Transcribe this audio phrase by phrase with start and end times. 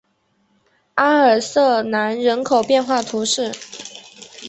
[0.95, 3.51] 阿尔瑟南人口变化图示